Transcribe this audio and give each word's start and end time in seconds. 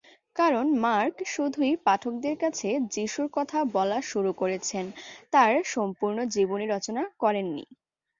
কারণ 0.35 0.65
মার্ক 0.77 1.15
শুধুই 1.25 1.73
পাঠকদের 1.85 2.35
কাছে 2.37 2.69
যিশুর 2.93 3.27
কথা 3.31 3.59
বলা 3.73 3.99
শুরু 4.03 4.31
করেছেন, 4.33 4.85
তাঁর 5.31 5.53
সম্পূর্ণ 5.73 6.17
জীবনী 6.35 6.65
রচনা 6.67 7.03
করেননি। 7.19 7.65